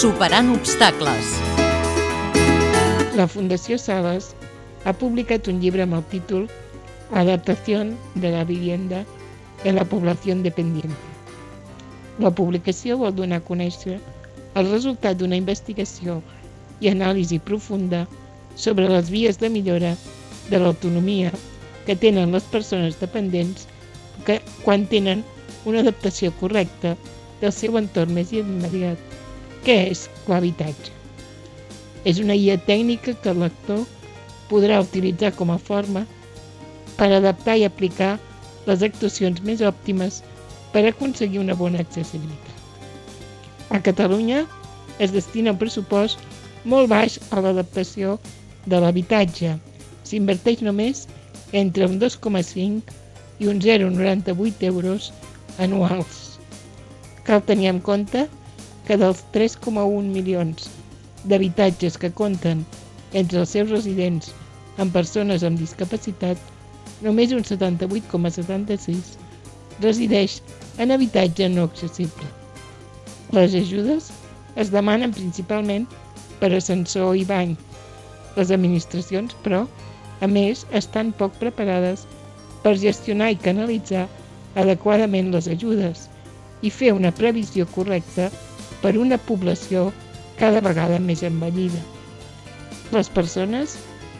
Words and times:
Superant 0.00 0.48
obstacles. 0.54 1.26
La 3.18 3.26
Fundació 3.28 3.76
Sales 3.76 4.30
ha 4.88 4.94
publicat 4.96 5.50
un 5.52 5.58
llibre 5.60 5.84
amb 5.84 5.98
el 5.98 6.06
títol 6.08 6.46
Adaptación 7.22 7.90
de 8.14 8.30
la 8.32 8.46
vivienda 8.48 9.02
en 9.64 9.76
la 9.76 9.84
població 9.84 10.38
dependiente. 10.46 10.96
La 12.18 12.32
publicació 12.32 12.96
vol 13.02 13.12
donar 13.18 13.42
a 13.42 13.46
conèixer 13.50 13.98
el 14.54 14.72
resultat 14.72 15.20
d'una 15.20 15.36
investigació 15.36 16.22
i 16.80 16.88
anàlisi 16.94 17.42
profunda 17.52 18.06
sobre 18.56 18.88
les 18.88 19.12
vies 19.12 19.36
de 19.44 19.52
millora 19.52 19.92
de 20.48 20.64
l'autonomia 20.64 21.36
que 21.84 22.00
tenen 22.08 22.32
les 22.32 22.48
persones 22.56 22.96
dependents 23.04 23.68
que 24.24 24.40
quan 24.64 24.88
tenen 24.88 25.28
una 25.66 25.84
adaptació 25.84 26.32
correcta 26.40 26.96
del 27.44 27.52
seu 27.52 27.76
entorn 27.76 28.16
més 28.16 28.32
immediat, 28.32 29.19
que 29.64 29.76
és 29.90 30.08
l'habitatge. 30.28 30.92
És 32.08 32.20
una 32.22 32.36
guia 32.38 32.56
tècnica 32.68 33.14
que 33.22 33.32
el 33.32 33.42
lector 33.44 33.84
podrà 34.50 34.80
utilitzar 34.82 35.32
com 35.36 35.52
a 35.52 35.58
forma 35.58 36.06
per 36.96 37.10
adaptar 37.12 37.56
i 37.60 37.66
aplicar 37.68 38.16
les 38.66 38.82
actuacions 38.86 39.42
més 39.44 39.60
òptimes 39.64 40.22
per 40.72 40.86
aconseguir 40.88 41.40
una 41.42 41.56
bona 41.58 41.80
accessibilitat. 41.84 42.56
A 43.70 43.80
Catalunya 43.80 44.46
es 44.98 45.12
destina 45.12 45.52
un 45.54 45.60
pressupost 45.60 46.18
molt 46.64 46.90
baix 46.90 47.18
a 47.30 47.40
l'adaptació 47.40 48.18
de 48.66 48.80
l'habitatge. 48.82 49.54
S'inverteix 50.04 50.64
només 50.66 51.06
entre 51.52 51.86
un 51.86 51.98
2,5 52.00 52.98
i 53.40 53.48
un 53.48 53.60
0,98 53.60 54.66
euros 54.68 55.12
anuals. 55.58 56.38
Cal 57.24 57.42
tenir 57.46 57.70
en 57.70 57.80
compte 57.80 58.26
que 58.26 58.39
dels 58.98 59.22
3,1 59.34 60.10
milions 60.10 60.68
d'habitatges 61.30 61.98
que 62.00 62.10
compten 62.10 62.64
entre 63.12 63.42
els 63.42 63.52
seus 63.54 63.70
residents 63.70 64.32
amb 64.80 64.94
persones 64.94 65.44
amb 65.44 65.60
discapacitat, 65.60 66.38
només 67.04 67.34
un 67.36 67.44
78,76 67.44 69.14
resideix 69.80 70.40
en 70.78 70.94
habitatge 70.96 71.48
no 71.52 71.66
accessible. 71.68 72.28
Les 73.36 73.54
ajudes 73.54 74.10
es 74.56 74.72
demanen 74.74 75.12
principalment 75.14 75.86
per 76.40 76.52
ascensor 76.56 77.14
i 77.16 77.24
bany. 77.28 77.56
Les 78.36 78.50
administracions, 78.54 79.36
però, 79.44 79.66
a 80.20 80.26
més, 80.26 80.64
estan 80.72 81.12
poc 81.20 81.36
preparades 81.42 82.06
per 82.64 82.76
gestionar 82.80 83.30
i 83.32 83.40
canalitzar 83.44 84.06
adequadament 84.60 85.30
les 85.34 85.48
ajudes 85.48 86.08
i 86.66 86.70
fer 86.70 86.92
una 86.92 87.12
previsió 87.14 87.66
correcta 87.74 88.28
per 88.82 88.96
una 88.98 89.18
població 89.28 89.90
cada 90.40 90.60
vegada 90.64 90.98
més 90.98 91.22
envellida. 91.26 91.80
Les 92.94 93.08
persones 93.12 93.76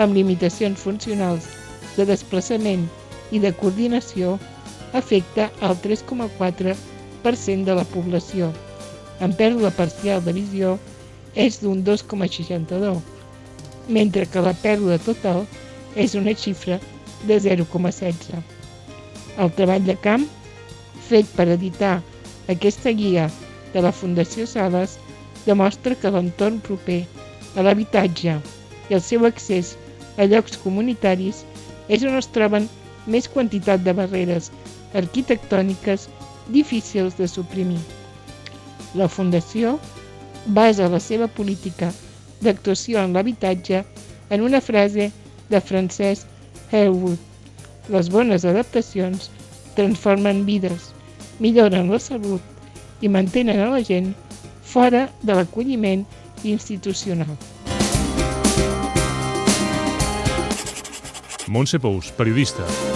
amb 0.00 0.14
limitacions 0.16 0.80
funcionals 0.80 1.48
de 1.96 2.06
desplaçament 2.08 2.86
i 3.34 3.40
de 3.42 3.52
coordinació 3.58 4.38
afecta 4.94 5.50
el 5.60 5.74
3,4% 5.82 7.64
de 7.66 7.74
la 7.74 7.84
població. 7.94 8.52
En 9.20 9.34
pèrdua 9.34 9.70
parcial 9.74 10.22
de 10.24 10.34
visió 10.36 10.78
és 11.34 11.58
d'un 11.62 11.82
2,62, 11.86 13.00
mentre 13.88 14.26
que 14.30 14.42
la 14.42 14.54
pèrdua 14.62 14.98
total 15.02 15.44
és 15.98 16.14
una 16.18 16.34
xifra 16.34 16.78
de 17.26 17.38
0,16. 17.42 18.42
El 19.38 19.50
treball 19.58 19.86
de 19.86 19.96
camp, 19.98 20.26
fet 21.08 21.26
per 21.36 21.48
editar 21.50 21.96
aquesta 22.48 22.92
guia 22.94 23.26
de 23.74 23.82
la 23.82 23.92
Fundació 23.92 24.46
Sales, 24.46 24.96
demostra 25.44 25.98
que 26.00 26.12
l'entorn 26.14 26.60
proper 26.64 27.02
a 27.58 27.64
l'habitatge 27.66 28.38
i 28.88 28.96
el 28.96 29.02
seu 29.04 29.26
accés 29.28 29.74
a 30.16 30.26
llocs 30.30 30.56
comunitaris 30.62 31.42
és 31.92 32.04
on 32.06 32.16
es 32.20 32.30
troben 32.36 32.68
més 33.10 33.28
quantitat 33.28 33.82
de 33.84 33.92
barreres 33.98 34.50
arquitectòniques 35.00 36.08
difícils 36.54 37.18
de 37.18 37.28
suprimir. 37.28 37.80
La 38.94 39.10
Fundació 39.10 39.76
basa 40.46 40.88
la 40.92 41.02
seva 41.02 41.28
política 41.40 41.90
d'actuació 42.44 43.02
en 43.02 43.12
l'habitatge 43.16 43.82
en 44.30 44.46
una 44.48 44.60
frase 44.60 45.10
de 45.50 45.60
Francesc 45.60 46.26
Hellwood. 46.70 47.18
Les 47.92 48.08
bones 48.08 48.46
adaptacions 48.48 49.30
transformen 49.76 50.44
vides, 50.48 50.92
milloren 51.40 51.90
la 51.92 52.00
salut 52.00 52.53
i 53.04 53.08
mantenen 53.08 53.60
a 53.60 53.68
la 53.68 53.82
gent 53.84 54.14
fora 54.64 55.04
de 55.20 55.36
l'acolliment 55.36 56.06
institucional. 56.42 57.36
Montse 61.46 61.78
Pous, 61.78 62.10
periodista. 62.16 62.93